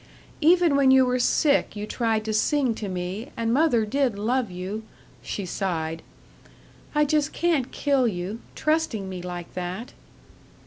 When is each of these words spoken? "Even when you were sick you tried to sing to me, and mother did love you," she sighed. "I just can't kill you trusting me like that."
"Even 0.41 0.75
when 0.75 0.89
you 0.89 1.05
were 1.05 1.19
sick 1.19 1.75
you 1.75 1.85
tried 1.85 2.25
to 2.25 2.33
sing 2.33 2.73
to 2.73 2.89
me, 2.89 3.31
and 3.37 3.53
mother 3.53 3.85
did 3.85 4.17
love 4.17 4.49
you," 4.49 4.81
she 5.21 5.45
sighed. 5.45 6.01
"I 6.95 7.05
just 7.05 7.33
can't 7.33 7.71
kill 7.71 8.07
you 8.07 8.39
trusting 8.55 9.07
me 9.07 9.21
like 9.21 9.53
that." 9.53 9.93